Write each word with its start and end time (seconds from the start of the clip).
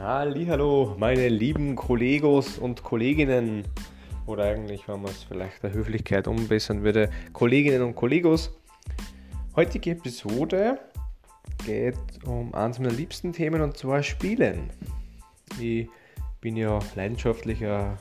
Hallo, 0.00 0.94
meine 0.96 1.28
lieben 1.28 1.74
Kollegos 1.74 2.56
und 2.56 2.84
Kolleginnen. 2.84 3.64
Oder 4.26 4.44
eigentlich, 4.44 4.86
wenn 4.86 5.02
man 5.02 5.10
es 5.10 5.24
vielleicht 5.24 5.60
der 5.64 5.72
Höflichkeit 5.72 6.28
umbessern 6.28 6.84
würde, 6.84 7.10
Kolleginnen 7.32 7.82
und 7.82 7.96
Kollegos. 7.96 8.56
Heutige 9.56 9.90
Episode 9.90 10.78
geht 11.66 11.98
um 12.24 12.54
eines 12.54 12.78
meiner 12.78 12.92
liebsten 12.92 13.32
Themen 13.32 13.60
und 13.60 13.76
zwar 13.76 14.04
Spielen. 14.04 14.70
Ich 15.58 15.88
bin 16.40 16.56
ja 16.56 16.78
leidenschaftlicher 16.94 17.98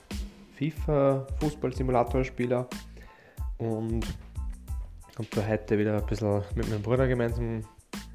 FIFA-Fußball-Simulator-Spieler 0.60 2.68
und 3.58 4.06
habe 5.18 5.28
da 5.32 5.48
heute 5.48 5.80
wieder 5.80 5.98
ein 5.98 6.06
bisschen 6.06 6.44
mit 6.54 6.70
meinem 6.70 6.84
Bruder 6.84 7.08
gemeinsam 7.08 7.62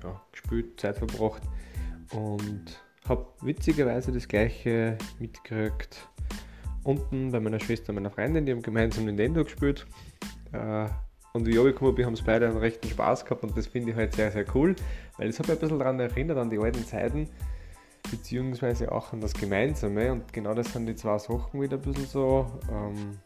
ja, 0.05 0.23
gespielt, 0.30 0.78
Zeit 0.78 0.98
verbracht 0.98 1.42
und 2.12 2.80
habe 3.09 3.27
witzigerweise 3.42 4.12
das 4.12 4.29
gleiche 4.29 4.97
mitgekriegt. 5.19 6.09
Unten 6.84 7.30
bei 7.30 7.41
meiner 7.41 7.61
Schwester 7.61 7.91
und 7.91 7.97
meiner 7.97 8.11
Freundin, 8.11 8.47
die 8.47 8.52
haben 8.52 8.62
gemeinsam 8.62 9.05
Nintendo 9.05 9.45
gespielt. 9.45 9.87
Äh, 10.52 10.87
und 11.33 11.47
wie 11.47 11.51
ich 11.51 11.56
gekommen 11.56 11.95
bin, 11.95 12.06
haben 12.06 12.12
es 12.12 12.23
beide 12.23 12.47
einen 12.47 12.59
rechten 12.59 12.88
Spaß 12.88 13.25
gehabt 13.25 13.42
und 13.42 13.56
das 13.56 13.66
finde 13.66 13.91
ich 13.91 13.97
halt 13.97 14.15
sehr, 14.15 14.30
sehr 14.30 14.45
cool, 14.55 14.77
weil 15.16 15.28
es 15.28 15.38
hat 15.38 15.48
mich 15.48 15.56
ein 15.56 15.61
bisschen 15.61 15.78
daran 15.78 15.98
erinnert, 15.98 16.37
an 16.37 16.51
die 16.51 16.59
alten 16.59 16.84
Zeiten, 16.84 17.28
beziehungsweise 18.11 18.92
auch 18.92 19.12
an 19.14 19.20
das 19.23 19.33
Gemeinsame. 19.33 20.12
Und 20.12 20.30
genau 20.33 20.53
das 20.53 20.73
sind 20.73 20.87
die 20.87 20.95
zwei 20.95 21.19
Sachen 21.19 21.61
wieder 21.61 21.78
ein 21.78 21.83
bisschen 21.83 22.06
so, 22.06 22.47
ähm, 22.70 23.19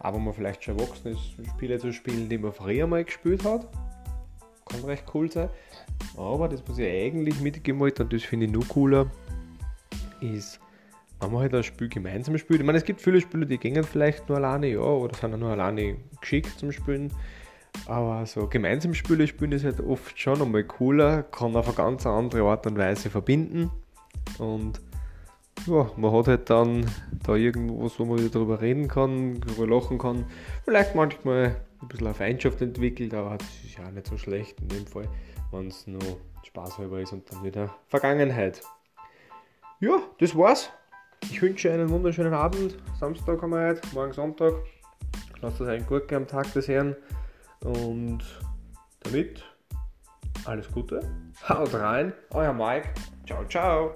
aber 0.00 0.18
man 0.18 0.34
vielleicht 0.34 0.64
schon 0.64 0.78
erwachsen 0.78 1.12
ist, 1.12 1.36
Spiele 1.54 1.78
zu 1.78 1.92
spielen, 1.92 2.28
die 2.28 2.38
man 2.38 2.52
früher 2.52 2.88
mal 2.88 3.04
gespielt 3.04 3.44
hat, 3.44 3.68
kann 4.66 4.84
recht 4.84 5.04
cool 5.14 5.30
sein, 5.30 5.48
aber 6.16 6.48
das, 6.48 6.62
was 6.66 6.78
ich 6.78 6.86
eigentlich 6.86 7.40
mitgemalt 7.40 8.00
und 8.00 8.12
das 8.12 8.22
finde 8.22 8.46
ich 8.46 8.52
noch 8.52 8.68
cooler, 8.68 9.06
ist, 10.20 10.60
wenn 11.20 11.32
man 11.32 11.42
halt 11.42 11.54
ein 11.54 11.62
Spiel 11.62 11.88
gemeinsam 11.88 12.38
spielt. 12.38 12.60
Ich 12.60 12.66
meine, 12.66 12.78
es 12.78 12.84
gibt 12.84 13.00
viele 13.00 13.20
Spiele, 13.20 13.46
die 13.46 13.58
gehen 13.58 13.82
vielleicht 13.84 14.28
nur 14.28 14.38
alleine, 14.38 14.68
ja, 14.68 14.80
oder 14.80 15.14
sind 15.16 15.38
nur 15.38 15.50
alleine 15.50 15.96
geschickt 16.20 16.58
zum 16.58 16.72
Spielen. 16.72 17.12
Aber 17.86 18.24
so 18.26 18.46
gemeinsam 18.46 18.94
Spiele 18.94 19.26
spielen 19.26 19.52
ist 19.52 19.64
halt 19.64 19.80
oft 19.80 20.18
schon 20.18 20.40
einmal 20.40 20.64
cooler, 20.64 21.24
kann 21.24 21.56
auf 21.56 21.66
eine 21.66 21.76
ganz 21.76 22.06
andere 22.06 22.42
Art 22.42 22.66
und 22.66 22.78
Weise 22.78 23.10
verbinden. 23.10 23.70
Und 24.38 24.80
ja, 25.66 25.90
man 25.96 26.12
hat 26.12 26.28
halt 26.28 26.50
dann 26.50 26.86
da 27.24 27.34
irgendwas, 27.34 27.98
wo 27.98 28.04
man 28.04 28.18
wieder 28.18 28.30
darüber 28.30 28.60
reden 28.60 28.88
kann, 28.88 29.40
darüber 29.40 29.66
lachen 29.66 29.98
kann. 29.98 30.24
Vielleicht 30.64 30.94
manchmal 30.94 31.56
ein 31.80 31.88
bisschen 31.88 32.06
eine 32.06 32.14
Feindschaft 32.14 32.60
entwickelt, 32.62 33.14
aber 33.14 33.38
das 33.38 33.48
ist 33.64 33.78
ja 33.78 33.86
auch 33.86 33.90
nicht 33.90 34.06
so 34.06 34.16
schlecht 34.16 34.60
in 34.60 34.68
dem 34.68 34.86
Fall 34.86 35.08
wenn 35.54 35.68
es 35.68 35.86
nur 35.86 36.02
spaßhalber 36.42 37.00
ist 37.00 37.12
und 37.12 37.30
dann 37.32 37.44
wieder 37.44 37.74
Vergangenheit. 37.88 38.60
Ja, 39.80 39.98
das 40.18 40.36
war's. 40.36 40.70
Ich 41.22 41.40
wünsche 41.40 41.72
einen 41.72 41.88
wunderschönen 41.88 42.34
Abend. 42.34 42.76
Samstag 42.98 43.40
haben 43.40 43.50
wir 43.50 43.68
heute, 43.68 43.82
morgen 43.94 44.12
Sonntag. 44.12 44.54
Lasst 45.40 45.60
es 45.60 45.68
einen 45.68 45.86
gut 45.86 46.12
am 46.12 46.26
Tag 46.26 46.52
des 46.52 46.68
Herrn. 46.68 46.96
Und 47.60 48.22
damit 49.00 49.44
alles 50.44 50.70
Gute. 50.70 51.00
Haut 51.48 51.72
rein, 51.74 52.12
euer 52.30 52.52
Mike. 52.52 52.88
Ciao, 53.26 53.44
ciao. 53.46 53.94